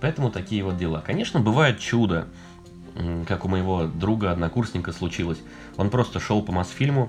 Поэтому 0.00 0.30
такие 0.30 0.64
вот 0.64 0.76
дела. 0.76 1.00
Конечно, 1.00 1.38
бывает 1.38 1.78
чудо, 1.78 2.26
как 3.28 3.44
у 3.44 3.48
моего 3.48 3.84
друга, 3.84 4.32
однокурсника 4.32 4.92
случилось. 4.92 5.38
Он 5.76 5.90
просто 5.90 6.18
шел 6.18 6.42
по 6.42 6.50
Мосфильму, 6.50 7.08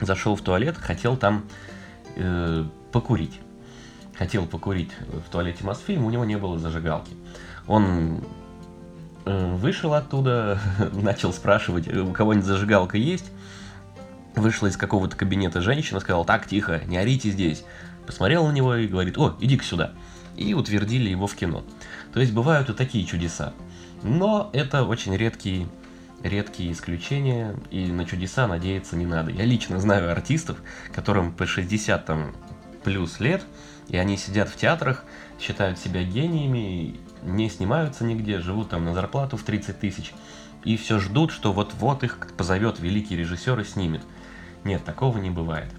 зашел 0.00 0.36
в 0.36 0.40
туалет, 0.42 0.76
хотел 0.76 1.16
там 1.16 1.44
э, 2.16 2.64
покурить 2.94 3.40
хотел 4.18 4.46
покурить 4.46 4.90
в 5.26 5.30
туалете 5.30 5.64
Мосфильм, 5.64 6.04
у 6.04 6.10
него 6.10 6.24
не 6.24 6.36
было 6.36 6.58
зажигалки. 6.58 7.12
Он 7.66 8.20
э, 9.24 9.54
вышел 9.56 9.94
оттуда, 9.94 10.58
начал 10.92 11.32
спрашивать, 11.32 11.88
у 11.88 12.12
кого-нибудь 12.12 12.46
зажигалка 12.46 12.96
есть. 12.96 13.30
Вышла 14.36 14.66
из 14.66 14.76
какого-то 14.76 15.16
кабинета 15.16 15.60
женщина, 15.60 16.00
сказала, 16.00 16.24
так, 16.24 16.46
тихо, 16.46 16.82
не 16.86 16.96
орите 16.96 17.30
здесь. 17.30 17.64
Посмотрел 18.06 18.46
на 18.46 18.52
него 18.52 18.74
и 18.74 18.88
говорит, 18.88 19.16
о, 19.16 19.36
иди-ка 19.40 19.64
сюда. 19.64 19.92
И 20.36 20.54
утвердили 20.54 21.08
его 21.08 21.26
в 21.26 21.34
кино. 21.36 21.64
То 22.12 22.20
есть 22.20 22.32
бывают 22.32 22.68
и 22.68 22.72
такие 22.72 23.06
чудеса. 23.06 23.52
Но 24.02 24.50
это 24.52 24.82
очень 24.82 25.16
редкие, 25.16 25.68
редкие 26.22 26.72
исключения, 26.72 27.54
и 27.70 27.86
на 27.86 28.04
чудеса 28.04 28.48
надеяться 28.48 28.96
не 28.96 29.06
надо. 29.06 29.30
Я 29.30 29.44
лично 29.44 29.78
знаю 29.78 30.10
артистов, 30.10 30.58
которым 30.92 31.32
по 31.32 31.46
60 31.46 32.04
там, 32.04 32.34
плюс 32.84 33.20
лет, 33.20 33.42
и 33.88 33.96
они 33.96 34.16
сидят 34.16 34.48
в 34.48 34.56
театрах, 34.56 35.04
считают 35.40 35.78
себя 35.78 36.02
гениями, 36.04 36.96
не 37.22 37.48
снимаются 37.48 38.04
нигде, 38.04 38.40
живут 38.40 38.70
там 38.70 38.84
на 38.84 38.94
зарплату 38.94 39.36
в 39.36 39.42
30 39.42 39.80
тысяч. 39.80 40.12
И 40.64 40.76
все 40.76 40.98
ждут, 40.98 41.32
что 41.32 41.52
вот-вот 41.52 42.04
их 42.04 42.18
позовет 42.36 42.78
великий 42.78 43.16
режиссер 43.16 43.60
и 43.60 43.64
снимет. 43.64 44.02
Нет, 44.62 44.84
такого 44.84 45.18
не 45.18 45.30
бывает. 45.30 45.70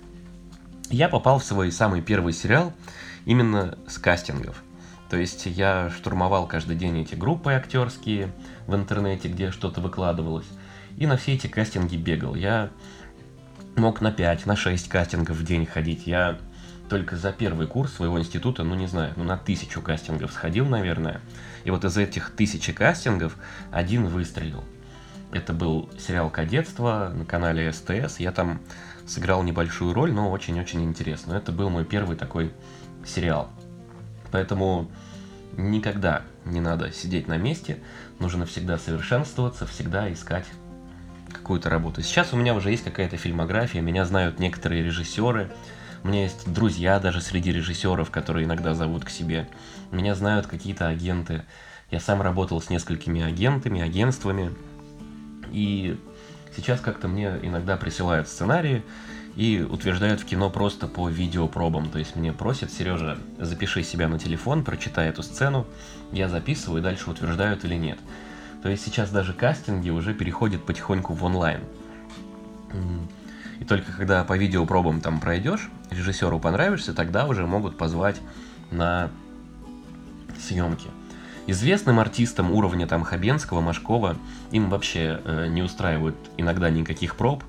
Я 0.90 1.10
попал 1.10 1.40
в 1.40 1.44
свой 1.44 1.72
самый 1.72 2.02
первый 2.02 2.34
сериал 2.34 2.74
именно 3.26 3.78
с 3.88 3.98
кастингов. 3.98 4.62
То 5.10 5.18
есть 5.18 5.46
я 5.46 5.92
штурмовал 5.96 6.48
каждый 6.48 6.76
день 6.76 7.02
эти 7.02 7.16
группы 7.16 7.54
актерские 7.54 8.32
в 8.68 8.76
интернете, 8.76 9.28
где 9.28 9.52
что-то 9.52 9.82
выкладывалось. 9.82 10.48
И 10.98 11.08
на 11.08 11.18
все 11.18 11.34
эти 11.34 11.48
кастинги 11.48 11.96
бегал. 11.96 12.36
Я 12.36 12.70
мог 13.76 14.02
на 14.02 14.12
5, 14.12 14.46
на 14.46 14.56
6 14.56 14.88
кастингов 14.88 15.38
в 15.38 15.44
день 15.44 15.66
ходить. 15.66 16.08
Я 16.08 16.38
только 16.89 17.15
за 17.18 17.32
первый 17.32 17.68
курс 17.68 17.94
своего 17.94 18.20
института, 18.20 18.63
ну 18.63 18.75
не 18.75 18.88
знаю, 18.88 19.13
ну 19.15 19.24
на 19.24 19.38
тысячу 19.38 19.82
кастингов 19.82 20.32
сходил, 20.32 20.65
наверное. 20.65 21.22
И 21.63 21.72
вот 21.72 21.84
из 21.84 21.98
этих 21.98 22.32
тысячи 22.32 22.74
кастингов 22.74 23.38
один 23.72 24.08
выстрелил. 24.08 24.63
Это 25.32 25.54
был 25.54 25.89
сериал 26.00 26.30
«Кадетство» 26.30 27.12
на 27.13 27.25
канале 27.25 27.72
СТС. 27.74 28.20
Я 28.20 28.32
там 28.32 28.62
сыграл 29.06 29.44
небольшую 29.44 29.93
роль, 29.93 30.13
но 30.13 30.32
очень-очень 30.32 30.84
интересно. 30.84 31.34
Это 31.34 31.52
был 31.52 31.69
мой 31.69 31.84
первый 31.84 32.15
такой 32.15 32.54
сериал. 33.06 33.50
Поэтому 34.32 34.89
никогда 35.58 36.21
не 36.45 36.62
надо 36.62 36.91
сидеть 36.91 37.28
на 37.28 37.38
месте. 37.38 37.80
Нужно 38.19 38.45
всегда 38.45 38.78
совершенствоваться, 38.78 39.65
всегда 39.65 40.12
искать 40.12 40.45
какую-то 41.34 41.69
работу. 41.69 42.02
Сейчас 42.02 42.34
у 42.34 42.38
меня 42.38 42.54
уже 42.54 42.71
есть 42.71 42.84
какая-то 42.84 43.17
фильмография, 43.17 43.82
меня 43.82 44.06
знают 44.06 44.39
некоторые 44.39 44.84
режиссеры, 44.84 45.52
у 46.06 46.08
меня 46.08 46.22
есть 46.22 46.48
друзья 46.54 47.00
даже 47.00 47.20
среди 47.20 47.52
режиссеров, 47.52 48.12
которые 48.12 48.46
иногда 48.46 48.76
зовут 48.76 49.04
к 49.04 49.10
себе. 49.10 49.50
Меня 49.89 50.13
знают 50.13 50.46
какие-то 50.46 50.88
агенты. 50.88 51.41
Я 51.89 52.00
сам 52.00 52.22
работал 52.22 52.62
с 52.62 52.70
несколькими 52.70 53.24
агентами, 53.24 53.82
агентствами. 53.82 54.54
И 55.52 56.00
сейчас 56.56 56.80
как-то 56.80 57.08
мне 57.08 57.39
иногда 57.41 57.76
присылают 57.76 58.28
сценарии 58.28 58.84
и 59.36 59.65
утверждают 59.68 60.22
в 60.22 60.26
кино 60.26 60.52
просто 60.52 60.86
по 60.88 61.10
видеопробам. 61.10 61.89
То 61.89 61.98
есть 61.98 62.15
мне 62.15 62.32
просят, 62.32 62.72
Сережа, 62.72 63.18
запиши 63.39 63.82
себя 63.82 64.08
на 64.08 64.20
телефон, 64.20 64.63
прочитай 64.63 65.10
эту 65.10 65.24
сцену, 65.24 65.65
я 66.12 66.30
записываю 66.30 66.82
и 66.82 66.84
дальше 66.84 67.10
утверждают 67.10 67.65
или 67.65 67.74
нет. 67.74 67.98
То 68.62 68.70
есть 68.70 68.86
сейчас 68.86 69.10
даже 69.10 69.34
кастинги 69.34 69.89
уже 69.89 70.13
переходят 70.13 70.68
потихоньку 70.68 71.15
в 71.15 71.24
онлайн. 71.24 71.62
И 73.60 73.65
только 73.65 73.91
когда 73.91 74.24
по 74.24 74.38
видеопробам 74.38 75.02
там 75.02 75.20
пройдешь, 75.20 75.70
режиссеру 75.89 76.39
понравишься, 76.39 76.94
тогда 76.94 77.26
уже 77.26 77.46
могут 77.46 77.78
позвать 77.78 78.22
на 78.72 79.10
съемки. 80.39 80.89
Известным 81.48 82.00
артистам 82.00 82.52
уровня 82.52 82.88
там 82.88 83.04
Хабенского, 83.04 83.62
Машкова, 83.62 84.18
им 84.52 84.70
вообще 84.70 85.22
э, 85.24 85.48
не 85.48 85.62
устраивают 85.62 86.15
иногда 86.38 86.70
никаких 86.70 87.15
проб, 87.15 87.44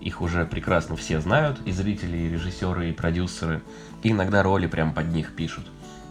их 0.00 0.20
уже 0.20 0.44
прекрасно 0.46 0.96
все 0.96 1.20
знают, 1.20 1.60
и 1.64 1.72
зрители, 1.72 2.16
и 2.16 2.28
режиссеры, 2.28 2.90
и 2.90 2.92
продюсеры, 2.92 3.62
и 4.02 4.10
иногда 4.10 4.42
роли 4.42 4.66
прям 4.66 4.92
под 4.92 5.08
них 5.08 5.34
пишут. 5.34 5.64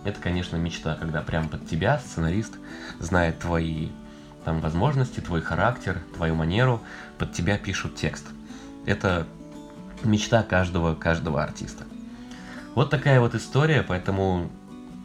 Это, 0.05 0.19
конечно, 0.21 0.55
мечта, 0.55 0.95
когда 0.95 1.21
прям 1.21 1.49
под 1.49 1.67
тебя 1.67 1.99
сценарист 1.99 2.58
знает 2.99 3.39
твои 3.39 3.89
там 4.45 4.62
возможности, 4.62 5.19
твой 5.19 5.41
характер, 5.41 5.99
твою 6.15 6.36
манеру, 6.36 6.81
под 7.17 7.34
тебя 7.34 7.58
пишут 7.58 7.95
текст. 7.95 8.27
Это 8.85 9.27
мечта 10.03 10.43
каждого, 10.43 10.95
каждого 10.95 11.43
артиста. 11.43 11.85
Вот 12.75 12.89
такая 12.89 13.19
вот 13.19 13.35
история, 13.35 13.83
поэтому 13.87 14.49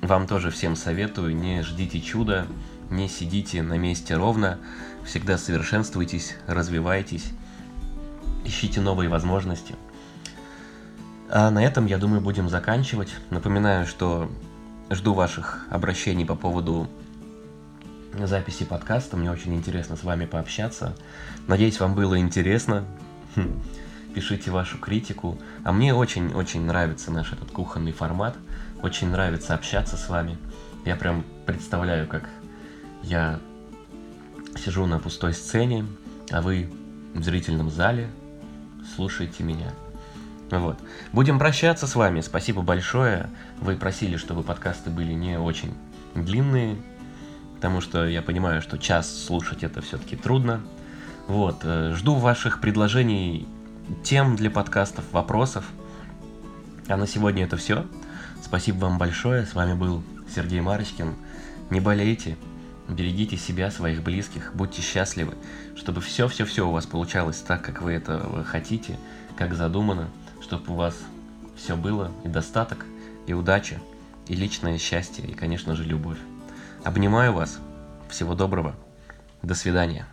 вам 0.03 0.27
тоже 0.27 0.51
всем 0.51 0.77
советую, 0.77 1.37
не 1.37 1.63
ждите 1.63 2.01
чуда, 2.01 2.47
не 2.91 3.09
сидите 3.09 3.63
на 3.63 3.79
месте 3.79 4.17
ровно, 4.17 4.59
всегда 5.05 5.39
совершенствуйтесь, 5.39 6.37
развивайтесь, 6.47 7.33
ищите 8.45 8.81
новые 8.81 9.09
возможности. 9.09 9.77
А 11.31 11.51
на 11.51 11.65
этом, 11.65 11.87
я 11.87 11.99
думаю, 11.99 12.21
будем 12.21 12.49
заканчивать. 12.49 13.15
Напоминаю, 13.31 13.87
что 13.87 14.29
жду 14.91 15.15
ваших 15.15 15.67
обращений 15.71 16.27
по 16.27 16.35
поводу 16.35 16.89
записи 18.19 18.65
подкаста. 18.65 19.17
Мне 19.17 19.31
очень 19.31 19.55
интересно 19.55 19.97
с 19.97 20.03
вами 20.03 20.27
пообщаться. 20.27 20.97
Надеюсь, 21.47 21.79
вам 21.79 21.95
было 21.95 22.19
интересно. 22.19 22.85
Хм 23.37 23.61
пишите 24.15 24.51
вашу 24.51 24.79
критику. 24.79 25.39
А 25.65 25.73
мне 25.73 25.95
очень-очень 25.95 26.63
нравится 26.63 27.11
наш 27.11 27.33
этот 27.33 27.51
кухонный 27.51 27.93
формат. 27.93 28.37
Очень 28.83 29.11
нравится 29.11 29.55
общаться 29.55 29.97
с 29.97 30.09
вами. 30.09 30.39
Я 30.85 30.97
прям 30.97 31.25
представляю, 31.47 32.07
как 32.07 32.29
я 33.03 33.39
сижу 34.57 34.87
на 34.87 34.99
пустой 34.99 35.35
сцене, 35.35 35.87
а 36.31 36.43
вы 36.43 36.71
в 37.15 37.23
зрительном 37.23 37.71
зале 37.71 38.09
слушаете 38.95 39.43
меня. 39.45 39.73
Вот. 40.51 40.79
Будем 41.13 41.39
прощаться 41.39 41.87
с 41.87 41.95
вами. 41.95 42.21
Спасибо 42.21 42.63
большое. 42.63 43.31
Вы 43.61 43.77
просили, 43.77 44.17
чтобы 44.17 44.43
подкасты 44.43 44.91
были 44.91 45.13
не 45.13 45.39
очень 45.39 45.75
длинные, 46.15 46.77
потому 47.55 47.81
что 47.81 48.07
я 48.07 48.21
понимаю, 48.21 48.61
что 48.61 48.77
час 48.79 49.25
слушать 49.25 49.63
это 49.63 49.81
все-таки 49.81 50.17
трудно. 50.17 50.61
Вот. 51.31 51.61
Э, 51.63 51.95
жду 51.95 52.17
ваших 52.17 52.61
предложений 52.61 53.47
тем 54.03 54.35
для 54.35 54.51
подкастов, 54.51 55.05
вопросов. 55.13 55.65
А 56.89 56.97
на 56.97 57.07
сегодня 57.07 57.45
это 57.45 57.57
все. 57.57 57.87
Спасибо 58.43 58.87
вам 58.87 58.99
большое. 58.99 59.47
С 59.47 59.55
вами 59.55 59.75
был 59.75 60.03
Сергей 60.35 60.61
Марочкин. 60.61 61.15
Не 61.71 61.79
болейте, 61.79 62.37
берегите 62.89 63.37
себя, 63.37 63.71
своих 63.71 64.03
близких, 64.03 64.57
будьте 64.57 64.83
счастливы, 64.83 65.35
чтобы 65.77 66.01
все-все-все 66.01 66.67
у 66.67 66.73
вас 66.73 66.87
получалось 66.87 67.39
так, 67.47 67.63
как 67.63 67.81
вы 67.81 67.93
это 67.93 68.45
хотите, 68.45 68.99
как 69.37 69.55
задумано, 69.55 70.09
чтобы 70.43 70.73
у 70.73 70.75
вас 70.75 70.97
все 71.57 71.77
было, 71.77 72.11
и 72.25 72.29
достаток, 72.29 72.85
и 73.29 73.35
удача, 73.35 73.79
и 74.27 74.35
личное 74.35 74.79
счастье, 74.79 75.25
и, 75.25 75.35
конечно 75.35 75.77
же, 75.77 75.85
любовь. 75.85 76.19
Обнимаю 76.83 77.33
вас. 77.33 77.61
Всего 78.09 78.35
доброго. 78.35 78.75
До 79.43 79.55
свидания. 79.55 80.07